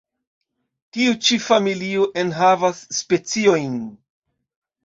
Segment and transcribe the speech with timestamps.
[0.97, 3.77] Tio ĉi familio enhavas speciojn.